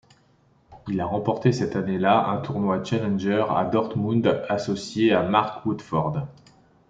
[0.87, 6.25] Il a remporté cette année-là un tournoi Challenger à Dortmund associé à Mark Woodforde.